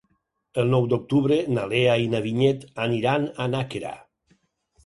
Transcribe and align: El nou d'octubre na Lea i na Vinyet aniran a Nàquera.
El 0.61 0.71
nou 0.75 0.87
d'octubre 0.93 1.37
na 1.57 1.67
Lea 1.73 1.97
i 2.05 2.09
na 2.15 2.21
Vinyet 2.29 2.65
aniran 2.87 3.29
a 3.47 3.49
Nàquera. 3.53 3.93